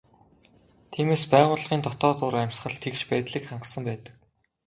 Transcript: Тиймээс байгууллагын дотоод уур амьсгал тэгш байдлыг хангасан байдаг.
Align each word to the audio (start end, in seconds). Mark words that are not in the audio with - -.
Тиймээс 0.91 1.23
байгууллагын 1.33 1.81
дотоод 1.83 2.17
уур 2.21 2.35
амьсгал 2.43 2.75
тэгш 2.83 3.01
байдлыг 3.09 3.43
хангасан 3.47 3.83
байдаг. 3.89 4.15